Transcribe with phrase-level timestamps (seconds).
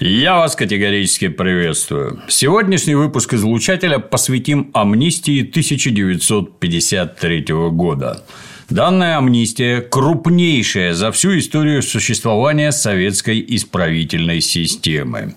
[0.00, 2.22] Я вас категорически приветствую.
[2.28, 8.24] Сегодняшний выпуск «Излучателя» посвятим амнистии 1953 года.
[8.70, 15.34] Данная амнистия– крупнейшая за всю историю существования советской исправительной системы.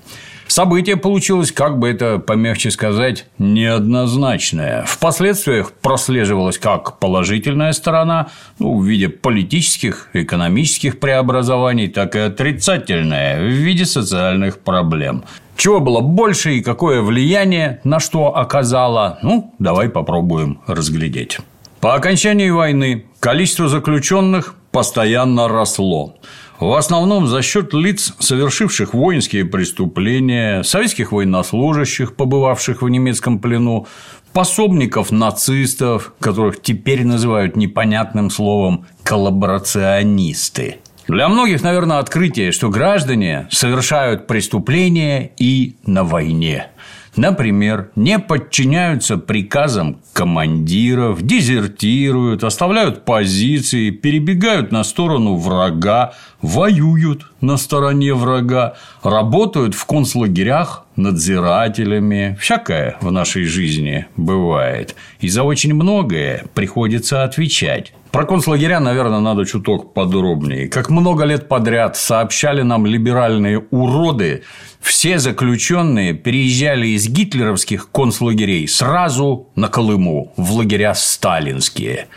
[0.51, 4.83] Событие получилось, как бы это помягче сказать, неоднозначное.
[4.83, 8.27] Впоследствии прослеживалась как положительная сторона,
[8.59, 15.23] ну, в виде политических, экономических преобразований, так и отрицательная в виде социальных проблем.
[15.55, 21.37] Чего было больше и какое влияние на что оказало, ну, давай попробуем разглядеть.
[21.79, 26.17] По окончании войны количество заключенных постоянно росло.
[26.61, 33.87] В основном за счет лиц, совершивших воинские преступления, советских военнослужащих, побывавших в немецком плену,
[34.31, 40.77] пособников нацистов, которых теперь называют непонятным словом коллаборационисты.
[41.07, 46.67] Для многих, наверное, открытие, что граждане совершают преступления и на войне.
[47.15, 58.13] Например, не подчиняются приказам командиров, дезертируют, оставляют позиции, перебегают на сторону врага, воюют на стороне
[58.13, 62.37] врага, работают в концлагерях надзирателями.
[62.39, 64.95] Всякое в нашей жизни бывает.
[65.19, 67.93] И за очень многое приходится отвечать.
[68.11, 70.67] Про концлагеря, наверное, надо чуток подробнее.
[70.67, 74.43] Как много лет подряд сообщали нам либеральные уроды,
[74.81, 82.07] все заключенные переезжали из гитлеровских концлагерей сразу на Колыму, в лагеря сталинские.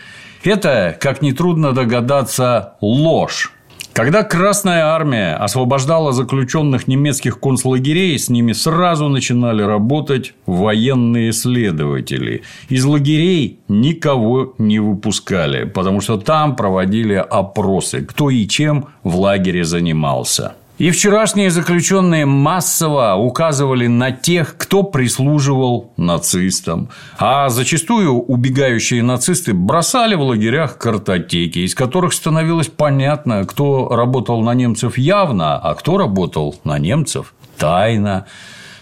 [0.43, 3.51] Это, как нетрудно догадаться, ложь.
[3.93, 12.43] Когда Красная Армия освобождала заключенных немецких концлагерей, с ними сразу начинали работать военные следователи.
[12.67, 19.63] Из лагерей никого не выпускали, потому что там проводили опросы, кто и чем в лагере
[19.63, 20.55] занимался.
[20.77, 26.89] И вчерашние заключенные массово указывали на тех, кто прислуживал нацистам.
[27.17, 34.53] А зачастую убегающие нацисты бросали в лагерях картотеки, из которых становилось понятно, кто работал на
[34.53, 38.25] немцев явно, а кто работал на немцев тайно.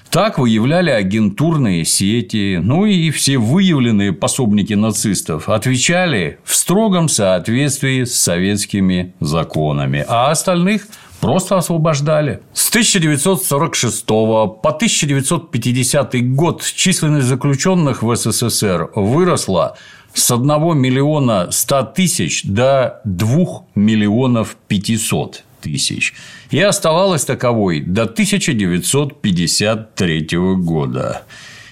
[0.09, 8.15] Так выявляли агентурные сети, ну и все выявленные пособники нацистов отвечали в строгом соответствии с
[8.15, 10.87] советскими законами, а остальных
[11.23, 12.41] просто освобождали.
[12.51, 19.77] С 1946 по 1950 год численность заключенных в СССР выросла
[20.13, 23.45] с 1 миллиона 100 тысяч до 2
[23.75, 26.13] миллионов 500 тысяч
[26.51, 31.21] и оставалась таковой до 1953 года.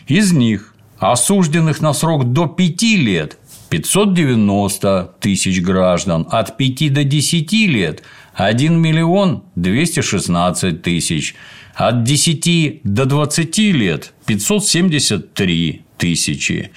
[0.07, 7.51] Из них осужденных на срок до 5 лет 590 тысяч граждан, от 5 до 10
[7.51, 8.01] лет–
[8.33, 11.35] 1 миллион 216 тысяч,
[11.75, 16.71] от 10 до 20 лет 573 тысячи.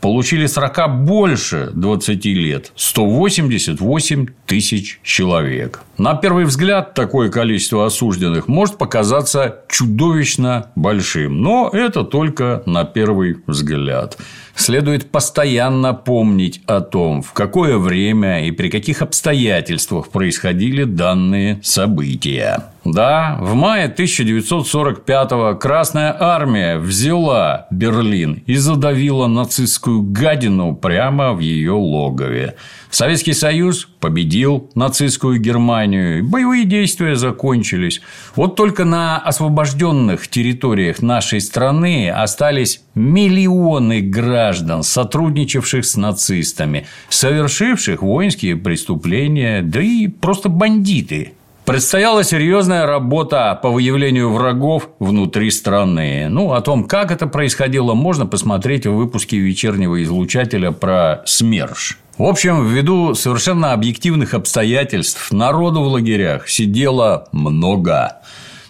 [0.00, 5.80] Получили срока больше 20 лет– 188 тысяч человек.
[5.96, 13.38] На первый взгляд, такое количество осужденных может показаться чудовищно большим, но это только на первый
[13.46, 14.18] взгляд
[14.56, 22.64] следует постоянно помнить о том, в какое время и при каких обстоятельствах происходили данные события.
[22.84, 31.72] Да, в мае 1945-го Красная Армия взяла Берлин и задавила нацистскую гадину прямо в ее
[31.72, 32.56] логове.
[32.90, 38.02] Советский Союз победил нацистскую Германию, боевые действия закончились.
[38.36, 44.43] Вот только на освобожденных территориях нашей страны остались миллионы граждан,
[44.82, 51.32] сотрудничавших с нацистами, совершивших воинские преступления, да и просто бандиты.
[51.64, 56.26] Предстояла серьезная работа по выявлению врагов внутри страны.
[56.28, 61.98] Ну, о том, как это происходило, можно посмотреть в выпуске вечернего излучателя про СМЕРШ.
[62.18, 68.18] В общем, ввиду совершенно объективных обстоятельств народу в лагерях сидело много.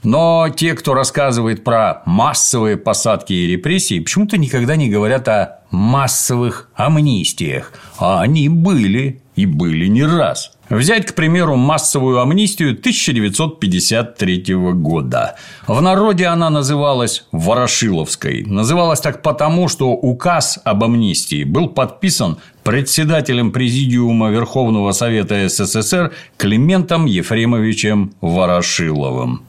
[0.04, 6.68] Но те, кто рассказывает про массовые посадки и репрессии, почему-то никогда не говорят о массовых
[6.74, 7.72] амнистиях.
[7.98, 10.52] А они были и были не раз.
[10.70, 15.36] Взять, к примеру, массовую амнистию 1953 года.
[15.66, 18.44] В народе она называлась Ворошиловской.
[18.44, 27.04] Называлась так потому, что указ об амнистии был подписан председателем Президиума Верховного Совета СССР Климентом
[27.04, 29.42] Ефремовичем Ворошиловым.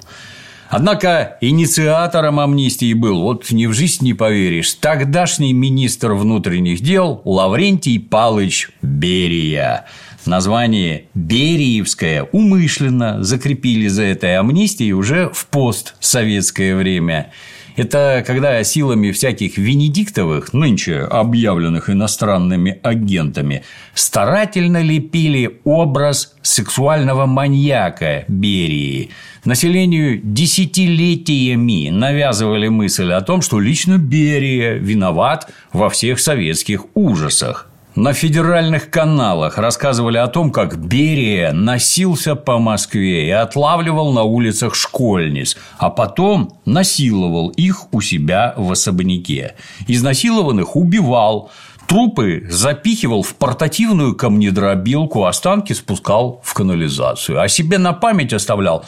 [0.75, 7.97] Однако инициатором амнистии был, вот ни в жизнь не поверишь, тогдашний министр внутренних дел Лаврентий
[7.97, 9.85] Палыч Берия.
[10.25, 17.31] Название «Бериевское» умышленно закрепили за этой амнистией уже в постсоветское время.
[17.75, 23.63] Это когда силами всяких Венедиктовых, нынче объявленных иностранными агентами,
[23.93, 29.09] старательно лепили образ сексуального маньяка Берии.
[29.43, 37.69] Населению десятилетиями навязывали мысль о том, что лично Берия виноват во всех советских ужасах.
[37.95, 44.75] На федеральных каналах рассказывали о том, как Берия носился по Москве и отлавливал на улицах
[44.75, 49.55] школьниц, а потом насиловал их у себя в особняке.
[49.87, 51.51] Изнасилованных убивал,
[51.87, 58.83] Трупы запихивал в портативную камнедробилку, останки спускал в канализацию, а себе на память оставлял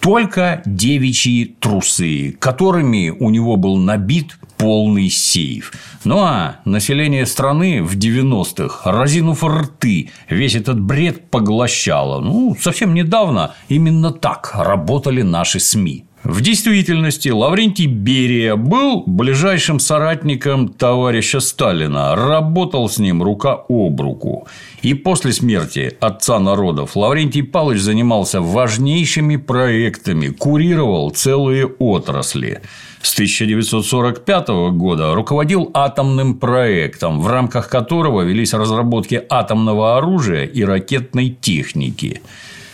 [0.00, 5.72] только девичьи трусы, которыми у него был набит полный сейф.
[6.04, 12.20] Ну а население страны в 90-х, разинув рты, весь этот бред поглощало.
[12.20, 16.07] Ну, совсем недавно именно так работали наши СМИ.
[16.24, 24.48] В действительности Лаврентий Берия был ближайшим соратником товарища Сталина, работал с ним рука об руку.
[24.82, 32.62] И после смерти отца народов Лаврентий Павлович занимался важнейшими проектами, курировал целые отрасли.
[33.00, 41.30] С 1945 года руководил атомным проектом, в рамках которого велись разработки атомного оружия и ракетной
[41.30, 42.22] техники.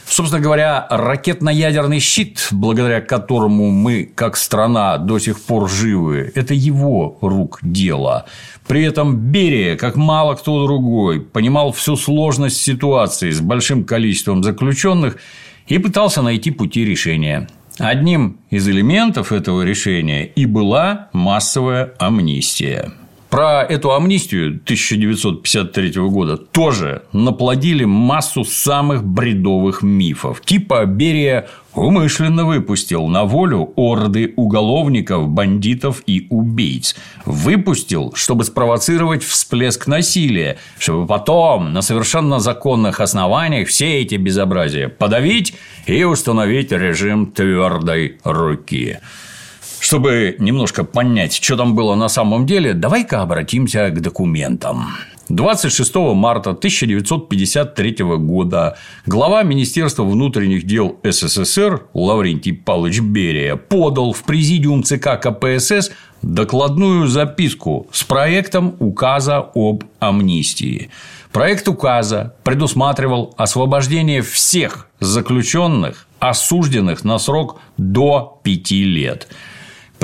[0.07, 7.19] Собственно говоря, ракетно-ядерный щит, благодаря которому мы, как страна, до сих пор живы, это его
[7.21, 8.27] рук дело.
[8.67, 15.17] При этом Берия, как мало кто другой, понимал всю сложность ситуации с большим количеством заключенных
[15.67, 17.49] и пытался найти пути решения.
[17.79, 22.93] Одним из элементов этого решения и была массовая амнистия.
[23.35, 30.41] Про эту амнистию 1953 года тоже наплодили массу самых бредовых мифов.
[30.41, 36.95] Типа Берия умышленно выпустил на волю орды уголовников, бандитов и убийц.
[37.25, 45.55] Выпустил, чтобы спровоцировать всплеск насилия, чтобы потом на совершенно законных основаниях все эти безобразия подавить
[45.87, 49.01] и установить режим твердой руки.
[49.95, 54.89] Чтобы немножко понять, что там было на самом деле, давай-ка обратимся к документам.
[55.29, 58.77] 26 марта 1953 года
[59.07, 65.93] глава Министерства внутренних дел СССР Лаврентий Павлович Берия подал в президиум ЦК КПСС
[66.23, 70.91] докладную записку с проектом указа об амнистии.
[71.31, 79.29] Проект указа предусматривал освобождение всех заключенных, осужденных на срок до пяти лет–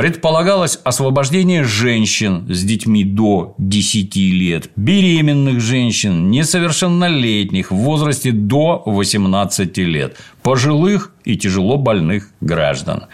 [0.00, 9.76] Предполагалось освобождение женщин с детьми до 10 лет, беременных женщин, несовершеннолетних в возрасте до 18
[9.76, 13.08] лет, пожилых и тяжело больных граждан.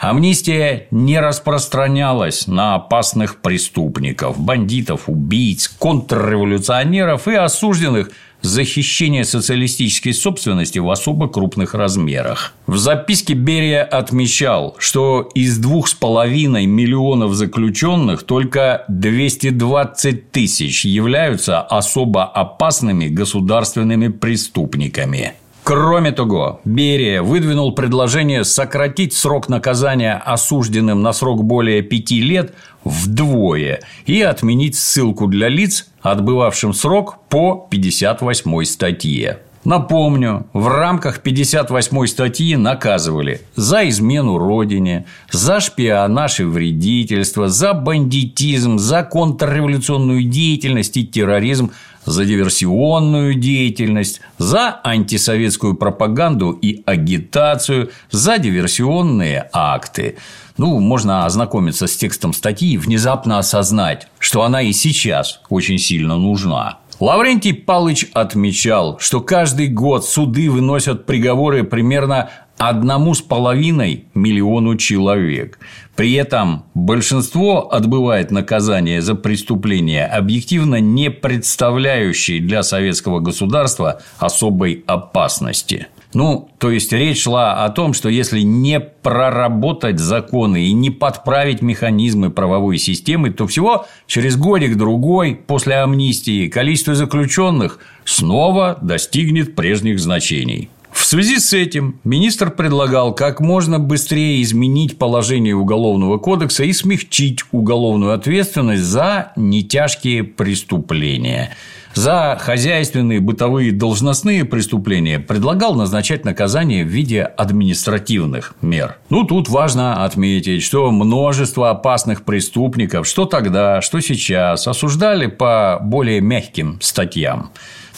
[0.00, 8.10] Амнистия не распространялась на опасных преступников, бандитов, убийц, контрреволюционеров и осужденных
[8.44, 12.52] за хищение социалистической собственности в особо крупных размерах.
[12.66, 21.62] В записке Берия отмечал, что из двух с половиной миллионов заключенных только 220 тысяч являются
[21.62, 25.32] особо опасными государственными преступниками.
[25.64, 32.52] Кроме того, Берия выдвинул предложение сократить срок наказания осужденным на срок более пяти лет
[32.84, 39.38] вдвое и отменить ссылку для лиц, отбывавшим срок по 58 статье.
[39.64, 48.76] Напомню, в рамках 58 статьи наказывали за измену родине, за шпионаж и вредительство, за бандитизм,
[48.76, 51.70] за контрреволюционную деятельность и терроризм,
[52.04, 60.16] за диверсионную деятельность, за антисоветскую пропаганду и агитацию, за диверсионные акты.
[60.56, 66.16] Ну, можно ознакомиться с текстом статьи и внезапно осознать, что она и сейчас очень сильно
[66.16, 66.78] нужна.
[67.00, 75.58] Лаврентий Палыч отмечал, что каждый год суды выносят приговоры примерно одному с половиной миллиону человек.
[75.96, 85.86] При этом большинство отбывает наказание за преступления, объективно не представляющие для советского государства особой опасности.
[86.14, 91.60] Ну, то есть речь шла о том, что если не проработать законы и не подправить
[91.60, 100.70] механизмы правовой системы, то всего через годик-другой после амнистии количество заключенных снова достигнет прежних значений.
[100.94, 107.40] В связи с этим министр предлагал как можно быстрее изменить положение Уголовного кодекса и смягчить
[107.50, 111.50] уголовную ответственность за нетяжкие преступления.
[111.94, 118.96] За хозяйственные, бытовые, должностные преступления предлагал назначать наказание в виде административных мер.
[119.10, 126.20] Ну, тут важно отметить, что множество опасных преступников, что тогда, что сейчас, осуждали по более
[126.20, 127.50] мягким статьям.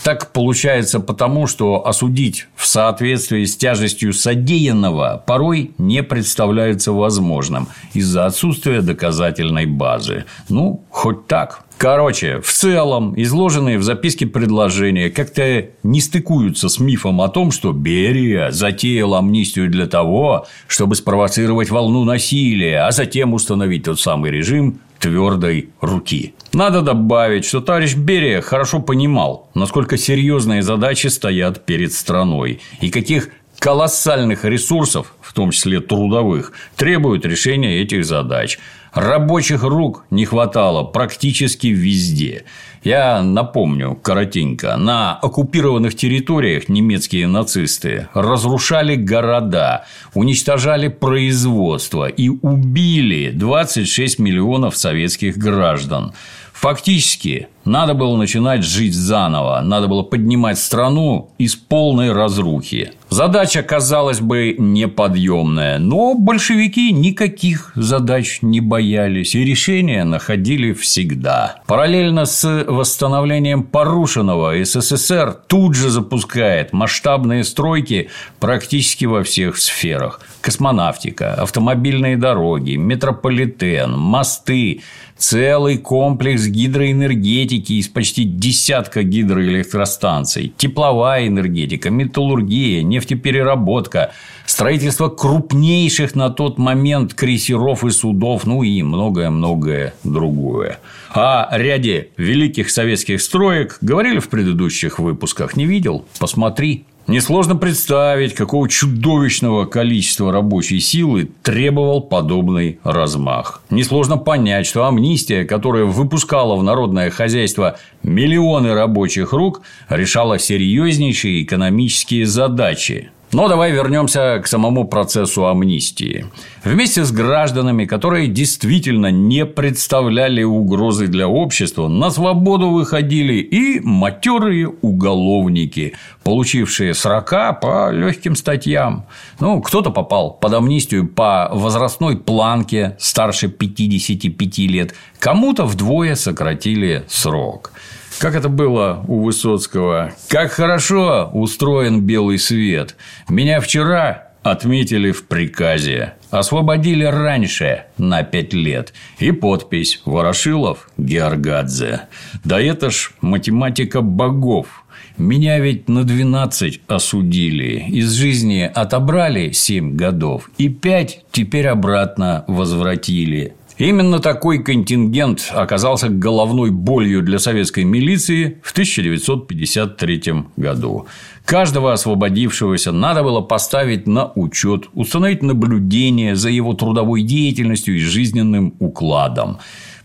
[0.07, 8.27] Так получается потому, что осудить в соответствии с тяжестью содеянного порой не представляется возможным из-за
[8.27, 10.25] отсутствия доказательной базы.
[10.49, 11.65] Ну, хоть так.
[11.77, 17.73] Короче, в целом, изложенные в записке предложения как-то не стыкуются с мифом о том, что
[17.73, 24.79] Берия затеял амнистию для того, чтобы спровоцировать волну насилия, а затем установить тот самый режим
[24.99, 26.35] твердой руки.
[26.53, 33.29] Надо добавить, что товарищ Берия хорошо понимал, насколько серьезные задачи стоят перед страной и каких
[33.59, 38.59] колоссальных ресурсов, в том числе трудовых, требуют решения этих задач.
[38.93, 42.45] Рабочих рук не хватало практически везде.
[42.87, 44.77] Я напомню коротенько.
[44.77, 56.13] На оккупированных территориях немецкие нацисты разрушали города, уничтожали производство и убили 26 миллионов советских граждан.
[56.53, 62.93] Фактически, надо было начинать жить заново, надо было поднимать страну из полной разрухи.
[63.09, 71.57] Задача, казалось бы, неподъемная, но большевики никаких задач не боялись и решения находили всегда.
[71.67, 80.21] Параллельно с восстановлением порушенного СССР тут же запускает масштабные стройки практически во всех сферах.
[80.41, 84.83] Космонавтика, автомобильные дороги, метрополитен, мосты,
[85.17, 94.13] целый комплекс гидроэнергетики из почти десятка гидроэлектростанций, тепловая энергетика, металлургия, нефтепереработка,
[94.47, 100.79] строительство крупнейших на тот момент крейсеров и судов, ну и многое-многое другое.
[101.11, 105.57] О ряде великих советских строек говорили в предыдущих выпусках.
[105.57, 106.05] Не видел?
[106.19, 106.85] Посмотри.
[107.09, 113.63] Несложно представить, какого чудовищного количества рабочей силы требовал подобный размах.
[113.71, 122.27] Несложно понять, что амнистия, которая выпускала в народное хозяйство миллионы рабочих рук, решала серьезнейшие экономические
[122.27, 126.25] задачи, но давай вернемся к самому процессу амнистии.
[126.65, 134.69] Вместе с гражданами, которые действительно не представляли угрозы для общества, на свободу выходили и матерые
[134.69, 135.93] уголовники,
[136.25, 139.05] получившие срока по легким статьям.
[139.39, 147.73] Ну, кто-то попал под амнистию по возрастной планке старше 55 лет, кому-то вдвое сократили срок.
[148.19, 150.13] Как это было у Высоцкого?
[150.29, 152.97] Как хорошо устроен белый свет.
[153.29, 156.15] Меня вчера отметили в приказе.
[156.31, 158.95] Освободили раньше на пять лет.
[159.19, 162.03] И подпись «Ворошилов Георгадзе».
[162.45, 164.85] Да это ж математика богов.
[165.19, 173.55] Меня ведь на 12 осудили, из жизни отобрали 7 годов, и 5 теперь обратно возвратили.
[173.79, 180.23] Именно такой контингент оказался головной болью для советской милиции в 1953
[180.57, 181.07] году.
[181.45, 188.75] Каждого освободившегося надо было поставить на учет, установить наблюдение за его трудовой деятельностью и жизненным
[188.79, 189.59] укладом.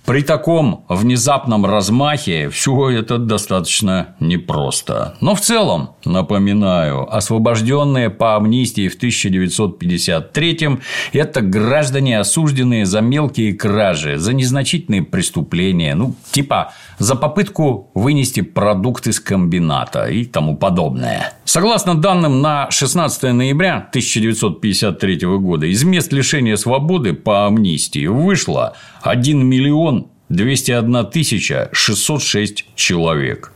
[0.06, 5.16] При таком внезапном размахе все это достаточно непросто.
[5.22, 10.80] Но в целом, напоминаю, освобожденные по амнистии в 1953
[11.14, 19.06] это граждане, осужденные за мелкие кражи, за незначительные преступления, ну, типа за попытку вынести продукт
[19.08, 21.34] из комбината и тому подобное.
[21.46, 29.46] Согласно данным на 16 ноября 1953 года, из мест лишения свободы по амнистии вышло 1
[29.46, 30.01] миллион
[30.32, 33.52] 201 тысяча 606 человек,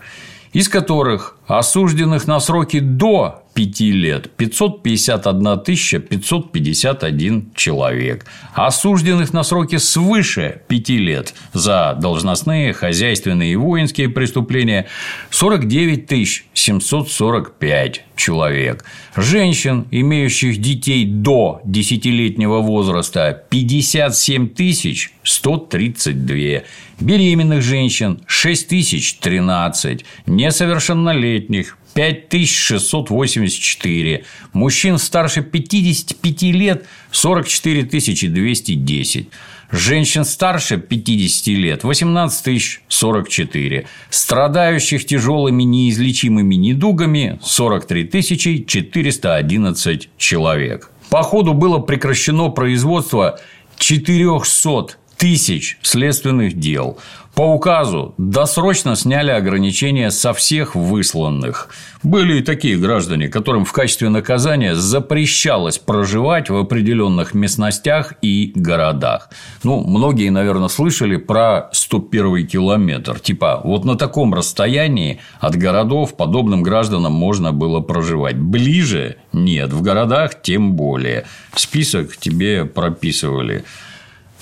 [0.54, 4.30] из которых осужденных на сроки до 5 лет.
[4.36, 5.60] 551
[6.00, 14.88] 551 человек, осужденных на сроки свыше 5 лет за должностные, хозяйственные и воинские преступления
[15.30, 18.84] 49 745 человек,
[19.16, 24.50] женщин, имеющих детей до 10-летнего возраста 57
[25.24, 26.64] 132,
[27.00, 39.30] беременных женщин 6 013, несовершеннолетних 5684, мужчин старше 55 лет– 44 210,
[39.72, 50.92] женщин старше 50 лет– 18 044, страдающих тяжелыми неизлечимыми недугами– 43 411 человек.
[51.10, 53.40] По ходу было прекращено производство
[53.78, 56.98] 400 тысяч следственных дел.
[57.36, 61.68] По указу досрочно сняли ограничения со всех высланных.
[62.02, 69.30] Были и такие граждане, которым в качестве наказания запрещалось проживать в определенных местностях и городах.
[69.64, 73.20] Ну, многие, наверное, слышали про 101 километр.
[73.20, 78.38] Типа, вот на таком расстоянии от городов подобным гражданам можно было проживать.
[78.38, 81.26] Ближе– нет, в городах тем более.
[81.54, 83.66] Список тебе прописывали.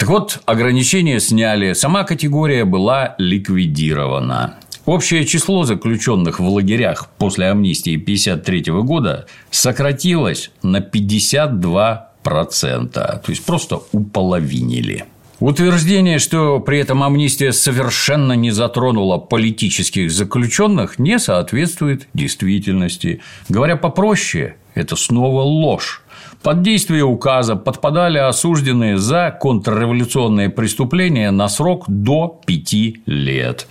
[0.04, 4.56] Так вот, ограничения сняли, сама категория была ликвидирована.
[4.84, 13.80] Общее число заключенных в лагерях после амнистии 1953 года сократилось на 52%, то есть просто
[13.94, 15.06] уполовинили.
[15.40, 23.22] Утверждение, что при этом амнистия совершенно не затронула политических заключенных, не соответствует действительности.
[23.48, 26.03] Говоря попроще, это снова ложь.
[26.42, 33.68] Под действие указа подпадали осужденные за контрреволюционные преступления на срок до пяти лет.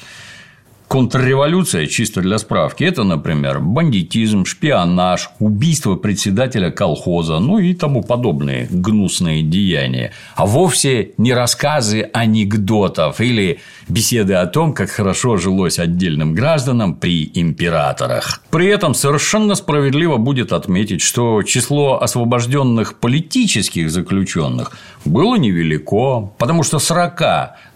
[0.93, 8.69] Контрреволюция, чисто для справки, это, например, бандитизм, шпионаж, убийство председателя колхоза, ну и тому подобные
[8.71, 16.35] гнусные деяния, а вовсе не рассказы анекдотов или беседы о том, как хорошо жилось отдельным
[16.35, 18.43] гражданам при императорах.
[18.51, 24.73] При этом совершенно справедливо будет отметить, что число освобожденных политических заключенных
[25.07, 27.23] было невелико, потому что 40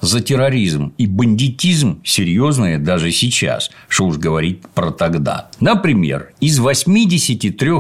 [0.03, 5.51] за терроризм и бандитизм серьезные даже сейчас, что уж говорить про тогда.
[5.61, 7.71] Например, из 83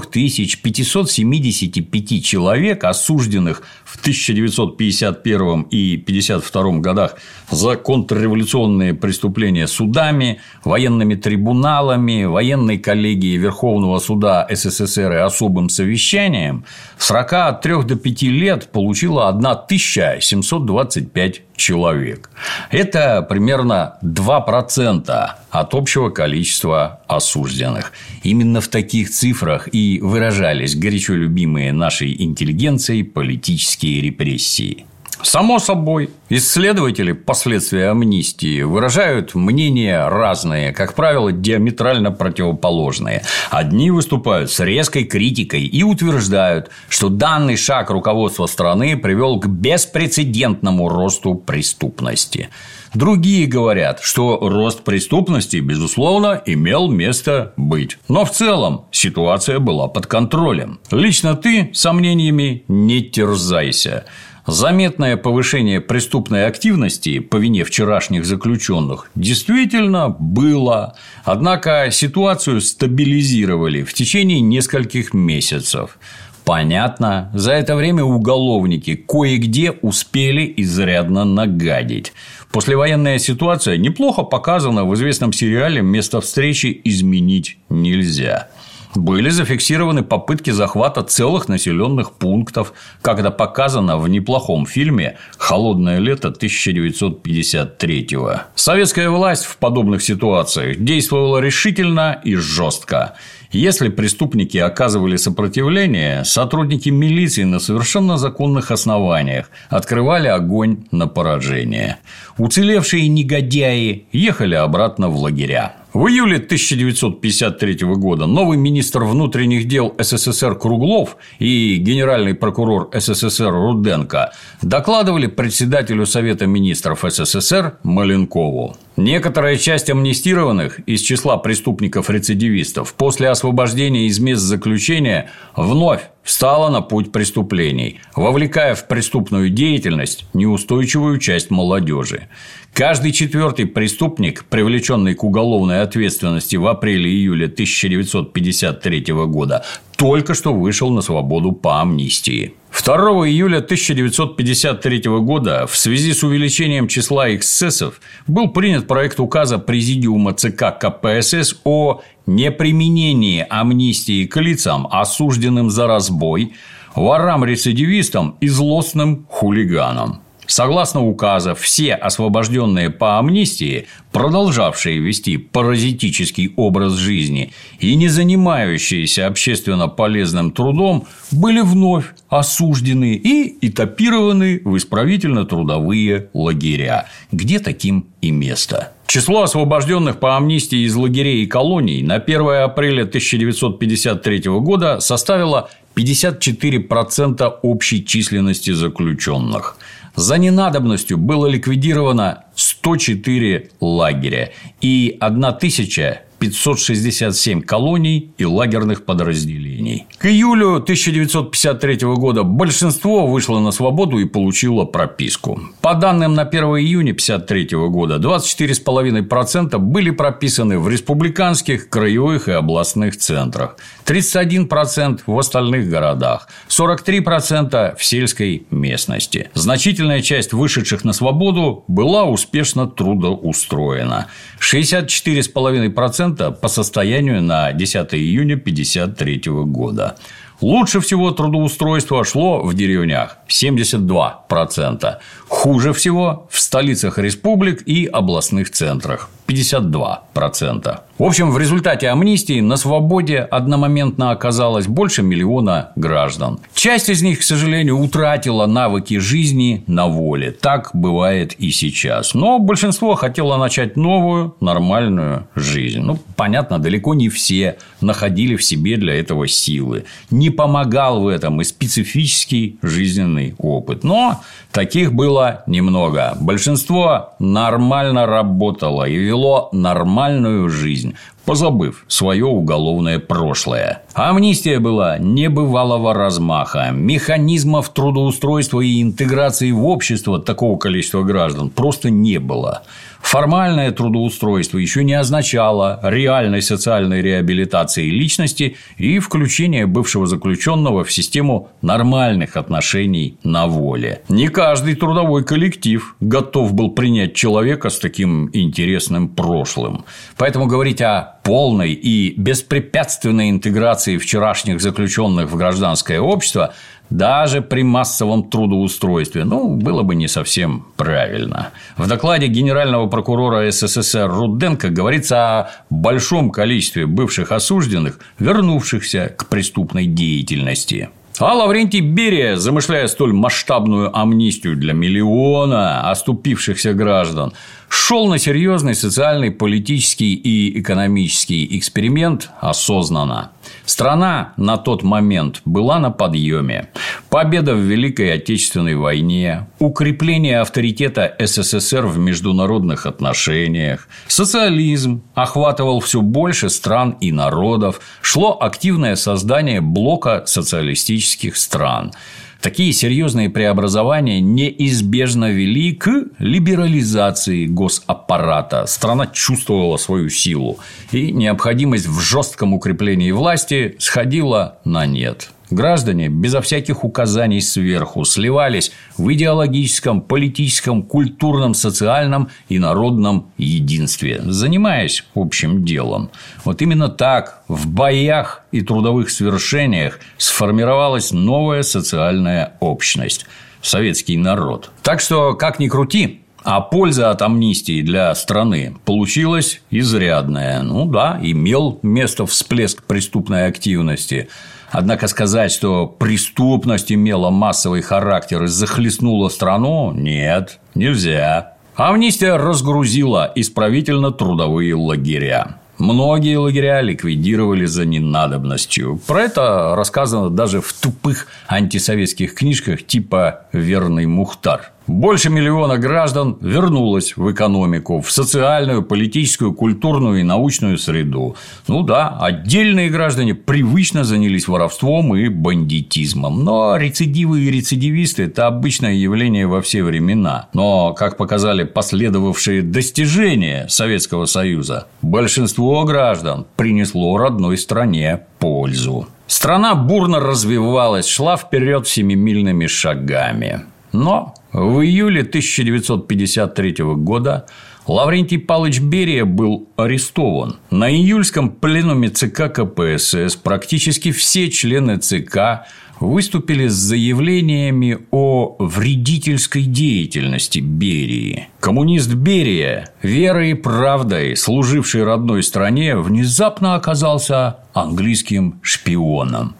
[0.62, 7.16] 575 человек, осужденных в 1951 и 1952 годах
[7.50, 16.64] за контрреволюционные преступления судами, военными трибуналами, военной коллегией Верховного суда СССР и особым совещанием,
[16.98, 22.30] 40 от 3 до 5 лет получила 1725 человек.
[22.70, 27.92] Это примерно 2% от общего количества осужденных.
[28.22, 34.86] Именно в таких цифрах и выражались горячо любимые нашей интеллигенцией политические репрессии.
[35.22, 43.22] Само собой, исследователи последствия амнистии выражают мнения разные, как правило, диаметрально противоположные.
[43.50, 50.88] Одни выступают с резкой критикой и утверждают, что данный шаг руководства страны привел к беспрецедентному
[50.88, 52.50] росту преступности.
[52.94, 57.98] Другие говорят, что рост преступности, безусловно, имел место быть.
[58.08, 60.78] Но в целом ситуация была под контролем.
[60.90, 64.04] Лично ты сомнениями не терзайся.
[64.46, 74.40] Заметное повышение преступной активности по вине вчерашних заключенных действительно было, однако ситуацию стабилизировали в течение
[74.40, 75.98] нескольких месяцев.
[76.44, 82.12] Понятно, за это время уголовники кое-где успели изрядно нагадить.
[82.52, 88.48] Послевоенная ситуация неплохо показана в известном сериале «Место встречи изменить нельзя»
[88.96, 96.28] были зафиксированы попытки захвата целых населенных пунктов, как это показано в неплохом фильме «Холодное лето
[96.28, 98.40] 1953-го».
[98.54, 103.14] Советская власть в подобных ситуациях действовала решительно и жестко.
[103.52, 111.96] Если преступники оказывали сопротивление, сотрудники милиции на совершенно законных основаниях открывали огонь на поражение.
[112.38, 115.76] Уцелевшие негодяи ехали обратно в лагеря.
[115.96, 124.34] В июле 1953 года новый министр внутренних дел СССР Круглов и генеральный прокурор СССР Руденко
[124.60, 128.76] докладывали председателю Совета министров СССР Маленкову.
[128.98, 137.12] Некоторая часть амнистированных из числа преступников-рецидивистов после освобождения из мест заключения вновь встала на путь
[137.12, 142.28] преступлений, вовлекая в преступную деятельность неустойчивую часть молодежи.
[142.74, 149.64] Каждый четвертый преступник, привлеченный к уголовной ответственности в апреле-июле 1953 года,
[149.96, 152.54] только что вышел на свободу по амнистии.
[152.84, 152.94] 2
[153.28, 160.78] июля 1953 года в связи с увеличением числа эксцессов был принят проект указа Президиума ЦК
[160.78, 166.52] КПСС о неприменении амнистии к лицам, осужденным за разбой,
[166.94, 170.25] ворам-рецидивистам и злостным хулиганам.
[170.46, 179.88] Согласно указа, все освобожденные по амнистии, продолжавшие вести паразитический образ жизни и не занимающиеся общественно
[179.88, 188.92] полезным трудом, были вновь осуждены и этапированы в исправительно-трудовые лагеря, где таким и место.
[189.06, 197.58] Число освобожденных по амнистии из лагерей и колоний на 1 апреля 1953 года составило 54%
[197.62, 199.78] общей численности заключенных.
[200.16, 204.50] За ненадобностью было ликвидировано 104 лагеря
[204.80, 210.06] и 1000 567 колоний и лагерных подразделений.
[210.18, 215.60] К июлю 1953 года большинство вышло на свободу и получило прописку.
[215.80, 223.16] По данным на 1 июня 1953 года 24,5% были прописаны в республиканских, краевых и областных
[223.16, 229.50] центрах, 31% в остальных городах, 43% в сельской местности.
[229.54, 234.26] Значительная часть вышедших на свободу была успешно трудоустроена.
[234.60, 240.16] 64,5% 2% по состоянию на 10 июня 1953 года.
[240.60, 245.16] Лучше всего трудоустройство шло в деревнях– 72%.
[245.48, 251.00] Хуже всего в столицах республик и областных центрах 52%.
[251.18, 256.58] В общем, в результате амнистии на свободе одномоментно оказалось больше миллиона граждан.
[256.74, 260.50] Часть из них, к сожалению, утратила навыки жизни на воле.
[260.50, 262.34] Так бывает и сейчас.
[262.34, 266.00] Но большинство хотело начать новую, нормальную жизнь.
[266.00, 270.04] Ну, понятно, далеко не все находили в себе для этого силы.
[270.30, 274.04] Не помогал в этом и специфический жизненный опыт.
[274.04, 276.36] Но таких было немного.
[276.38, 279.35] Большинство нормально работало и вело
[279.72, 281.14] нормальную жизнь
[281.46, 284.02] позабыв свое уголовное прошлое.
[284.14, 286.90] Амнистия была небывалого размаха.
[286.92, 292.82] Механизмов трудоустройства и интеграции в общество такого количества граждан просто не было.
[293.20, 301.68] Формальное трудоустройство еще не означало реальной социальной реабилитации личности и включения бывшего заключенного в систему
[301.82, 304.22] нормальных отношений на воле.
[304.28, 310.04] Не каждый трудовой коллектив готов был принять человека с таким интересным прошлым.
[310.36, 316.74] Поэтому говорить о полной и беспрепятственной интеграции вчерашних заключенных в гражданское общество
[317.08, 321.70] даже при массовом трудоустройстве, ну, было бы не совсем правильно.
[321.96, 330.06] В докладе генерального прокурора СССР Руденко говорится о большом количестве бывших осужденных, вернувшихся к преступной
[330.06, 331.10] деятельности.
[331.38, 337.52] А Лаврентий Берия, замышляя столь масштабную амнистию для миллиона оступившихся граждан,
[337.88, 343.50] шел на серьезный социальный, политический и экономический эксперимент осознанно.
[343.84, 346.88] Страна на тот момент была на подъеме.
[347.30, 356.70] Победа в Великой Отечественной войне, укрепление авторитета СССР в международных отношениях, социализм охватывал все больше
[356.70, 362.12] стран и народов, шло активное создание блока социалистических стран–
[362.66, 368.86] Такие серьезные преобразования неизбежно вели к либерализации госаппарата.
[368.86, 370.80] Страна чувствовала свою силу,
[371.12, 375.50] и необходимость в жестком укреплении власти сходила на нет.
[375.70, 385.24] Граждане безо всяких указаний сверху сливались в идеологическом, политическом, культурном, социальном и народном единстве, занимаясь
[385.34, 386.30] общим делом.
[386.64, 393.46] Вот именно так в боях и трудовых свершениях сформировалась новая социальная общность–
[393.82, 394.90] советский народ.
[395.02, 400.82] Так что, как ни крути, а польза от амнистии для страны получилась изрядная.
[400.82, 404.48] Ну да, имел место всплеск преступной активности–
[404.90, 411.74] Однако сказать, что преступность имела массовый характер и захлестнула страну, нет, нельзя.
[411.96, 415.78] Амнистия разгрузила исправительно-трудовые лагеря.
[415.98, 419.18] Многие лагеря ликвидировали за ненадобностью.
[419.26, 424.92] Про это рассказано даже в тупых антисоветских книжках типа «Верный Мухтар».
[425.06, 431.54] Больше миллиона граждан вернулось в экономику, в социальную, политическую, культурную и научную среду.
[431.86, 436.64] Ну да, отдельные граждане привычно занялись воровством и бандитизмом.
[436.64, 440.68] Но рецидивы и рецидивисты– это обычное явление во все времена.
[440.72, 449.28] Но, как показали последовавшие достижения Советского Союза, большинство граждан принесло родной стране пользу.
[449.46, 453.82] Страна бурно развивалась, шла вперед семимильными шагами.
[454.12, 457.64] Но в июле 1953 года
[458.06, 460.76] Лаврентий Палыч Берия был арестован.
[460.90, 465.86] На июльском пленуме ЦК КПСС практически все члены ЦК
[466.20, 471.68] выступили с заявлениями о вредительской деятельности Берии.
[471.80, 479.74] Коммунист Берия, верой и правдой, служивший родной стране, внезапно оказался английским шпионом.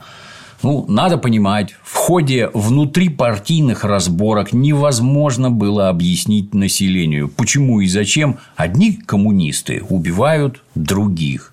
[0.67, 8.95] Ну, надо понимать, в ходе внутрипартийных разборок невозможно было объяснить населению, почему и зачем одни
[8.95, 11.53] коммунисты убивают других.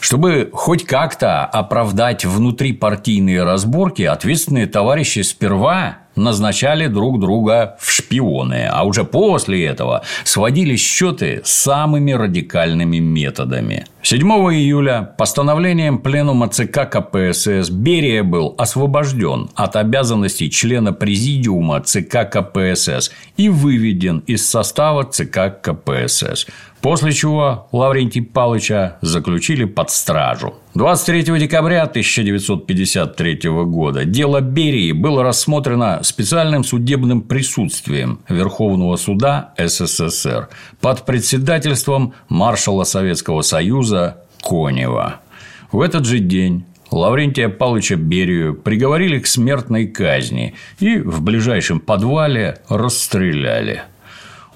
[0.00, 8.84] Чтобы хоть как-то оправдать внутрипартийные разборки, ответственные товарищи сперва назначали друг друга в шпионы, а
[8.84, 13.86] уже после этого сводили счеты самыми радикальными методами.
[14.02, 23.10] 7 июля постановлением Пленума ЦК КПСС Берия был освобожден от обязанностей члена Президиума ЦК КПСС
[23.36, 26.46] и выведен из состава ЦК КПСС.
[26.82, 30.54] После чего Лаврентий Павловича заключили под стражу.
[30.74, 40.48] 23 декабря 1953 года дело Берии было рассмотрено специальным судебным присутствием Верховного суда СССР
[40.80, 45.20] под председательством маршала Советского Союза Конева.
[45.72, 52.62] В этот же день Лаврентия Павловича Берию приговорили к смертной казни и в ближайшем подвале
[52.68, 53.82] расстреляли.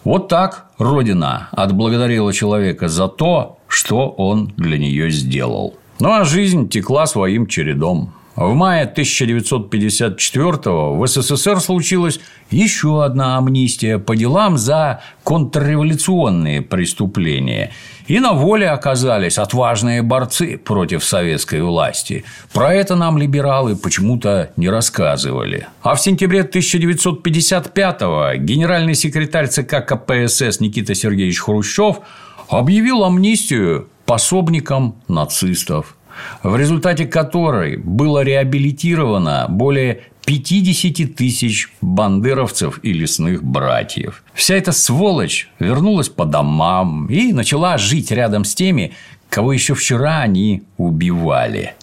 [0.05, 5.75] Вот так Родина отблагодарила человека за то, что он для нее сделал.
[6.01, 8.13] Ну а жизнь текла своим чередом.
[8.37, 10.53] В мае 1954
[10.97, 12.19] в СССР случилась
[12.51, 17.71] еще одна амнистия по делам за контрреволюционные преступления.
[18.09, 22.25] И на воле оказались отважные борцы против советской власти.
[22.53, 25.69] Про это нам либералы почему-то не рассказывали.
[25.83, 28.01] А в сентябре 1955
[28.41, 32.01] генеральный секретарь ЦК КПСС Никита Сергеевич Хрущев
[32.49, 35.97] объявил амнистию пособникам нацистов
[36.43, 44.23] в результате которой было реабилитировано более 50 тысяч бандеровцев и лесных братьев.
[44.33, 48.93] Вся эта сволочь вернулась по домам и начала жить рядом с теми,
[49.29, 51.75] кого еще вчера они убивали.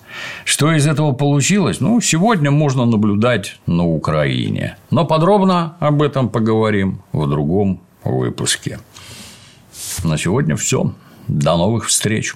[0.44, 4.78] Что из этого получилось, ну, сегодня можно наблюдать на Украине.
[4.90, 8.80] Но подробно об этом поговорим в другом выпуске.
[10.04, 10.94] На сегодня все.
[11.28, 12.34] До новых встреч.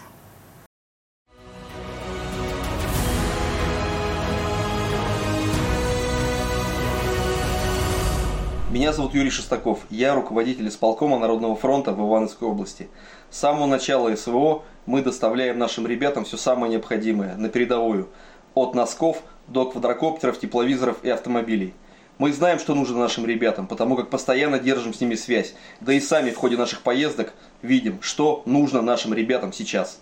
[8.75, 9.85] Меня зовут Юрий Шестаков.
[9.89, 12.89] Я руководитель исполкома Народного фронта в Ивановской области.
[13.29, 18.09] С самого начала СВО мы доставляем нашим ребятам все самое необходимое, на передовую.
[18.53, 21.73] От носков до квадрокоптеров, тепловизоров и автомобилей.
[22.17, 25.55] Мы знаем, что нужно нашим ребятам, потому как постоянно держим с ними связь.
[25.79, 30.01] Да и сами в ходе наших поездок видим, что нужно нашим ребятам сейчас.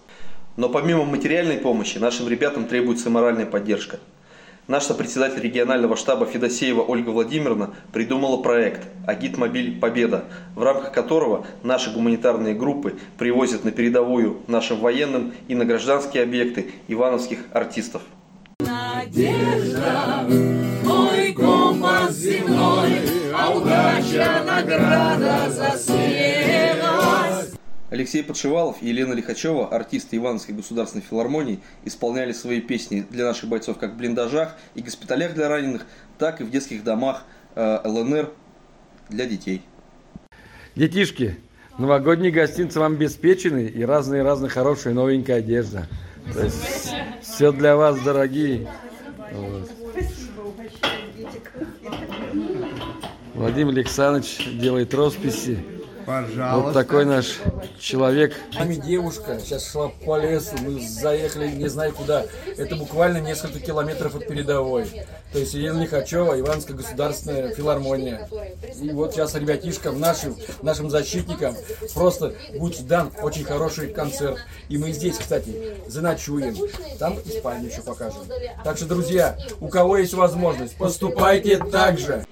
[0.57, 3.99] Но помимо материальной помощи, нашим ребятам требуется моральная поддержка.
[4.65, 10.23] Наш сопредседатель регионального штаба Федосеева Ольга Владимировна придумала проект «Агитмобиль Победа»,
[10.55, 16.71] в рамках которого наши гуманитарные группы привозят на передовую нашим военным и на гражданские объекты
[16.87, 18.03] ивановских артистов.
[18.59, 20.25] Надежда,
[20.85, 23.01] мой компас земной,
[23.37, 26.22] а удача награда засела.
[27.93, 33.77] Алексей Подшивалов и Елена Лихачева, артисты Ивановской государственной филармонии, исполняли свои песни для наших бойцов
[33.77, 35.85] как в блиндажах и госпиталях для раненых,
[36.17, 38.31] так и в детских домах э, ЛНР
[39.09, 39.61] для детей.
[40.75, 41.37] Детишки,
[41.77, 45.87] новогодние гостинцы вам обеспечены и разные-разные хорошие новенькая одежда.
[46.33, 48.67] То есть все для вас, дорогие.
[49.33, 49.69] Вот.
[53.35, 55.72] Владимир Александрович делает росписи.
[56.05, 56.59] Пожалуйста.
[56.59, 57.39] Вот такой наш
[57.79, 58.33] человек.
[58.51, 62.25] С нами девушка сейчас шла по лесу, мы заехали не знаю куда.
[62.57, 64.85] Это буквально несколько километров от передовой.
[65.31, 68.29] То есть Елена Лихачева, Ивановская государственная филармония.
[68.81, 71.55] И вот сейчас ребятишкам, нашим, нашим защитникам
[71.93, 74.37] просто будет дан очень хороший концерт.
[74.69, 76.55] И мы здесь, кстати, заночуем.
[76.99, 78.21] Там и спальню еще покажем.
[78.63, 82.25] Так что, друзья, у кого есть возможность, поступайте так же.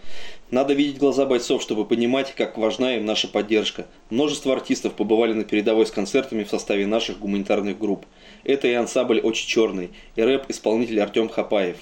[0.52, 3.88] Надо видеть глаза бойцов, чтобы понимать, как важна им наша поддержка.
[4.10, 8.06] Множество артистов побывали на передовой с концертами в составе наших гуманитарных групп.
[8.44, 11.78] Это и ансамбль «Очи черный», и рэп-исполнитель Артем Хапаев,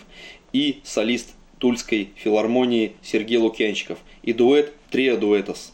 [0.54, 5.74] и солист Тульской филармонии Сергей Лукьянчиков, и дуэт «Трио Дуэтос».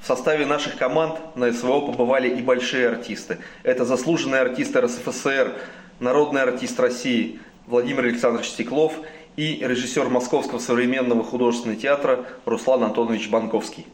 [0.00, 3.40] В составе наших команд на СВО побывали и большие артисты.
[3.62, 5.52] Это заслуженные артисты РСФСР,
[6.00, 8.94] народный артист России Владимир Александрович Стеклов–
[9.36, 13.86] и режиссер Московского современного художественного театра Руслан Антонович Банковский.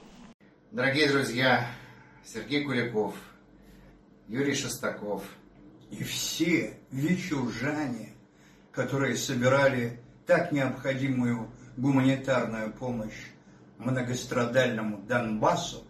[0.70, 1.66] Дорогие друзья,
[2.24, 3.14] Сергей Куликов,
[4.28, 5.22] Юрий Шестаков.
[5.90, 8.14] И все вичуржане,
[8.72, 13.28] которые собирали так необходимую гуманитарную помощь
[13.78, 15.84] многострадальному Донбассу,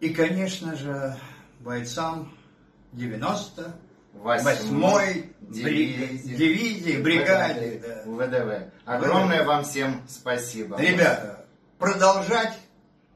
[0.00, 1.16] и, конечно же,
[1.60, 2.32] бойцам
[2.92, 3.74] 90
[4.14, 7.82] восьмой дивизии, дивизии, бригады.
[7.82, 8.02] да.
[8.04, 8.72] ВДВ.
[8.84, 10.80] Огромное вам всем спасибо.
[10.80, 11.44] Ребята,
[11.78, 12.58] продолжать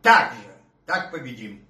[0.03, 0.51] так же,
[0.87, 1.61] так победим.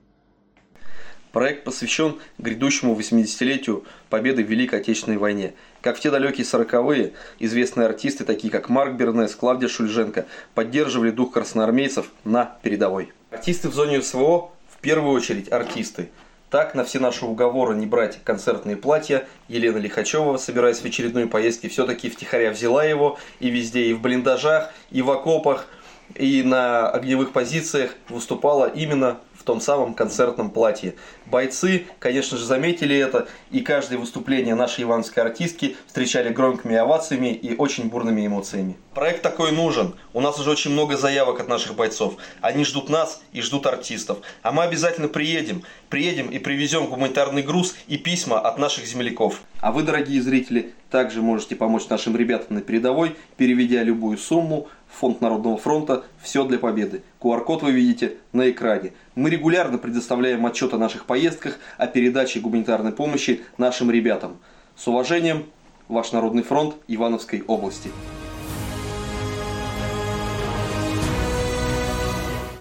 [1.33, 5.55] Проект посвящен грядущему 80-летию победы в Великой Отечественной войне.
[5.83, 11.35] Как в те далекие сороковые, известные артисты, такие как Марк Бернес, Клавдия Шульженко, поддерживали дух
[11.35, 13.13] красноармейцев на передовой.
[13.31, 16.09] Артисты в зоне СВО в первую очередь артисты.
[16.51, 21.69] Так, на все наши уговоры не брать концертные платья, Елена Лихачева, собираясь в очередной поездке,
[21.69, 25.67] все-таки втихаря взяла его и везде, и в блиндажах, и в окопах,
[26.15, 30.95] и на огневых позициях выступала именно том самом концертном платье.
[31.25, 37.57] Бойцы, конечно же, заметили это, и каждое выступление нашей иванской артистки встречали громкими овациями и
[37.57, 38.77] очень бурными эмоциями.
[38.93, 39.95] Проект такой нужен.
[40.13, 42.17] У нас уже очень много заявок от наших бойцов.
[42.43, 44.19] Они ждут нас и ждут артистов.
[44.43, 45.63] А мы обязательно приедем.
[45.89, 49.41] Приедем и привезем гуманитарный груз и письма от наших земляков.
[49.61, 55.21] А вы, дорогие зрители, также можете помочь нашим ребятам на передовой, переведя любую сумму Фонд
[55.21, 57.05] Народного фронта «Все для победы».
[57.21, 58.95] QR-код вы видите на экране.
[59.15, 64.39] Мы регулярно предоставляем отчет о наших поездках, о передаче гуманитарной помощи нашим ребятам.
[64.75, 65.47] С уважением,
[65.87, 67.91] Ваш Народный фронт Ивановской области.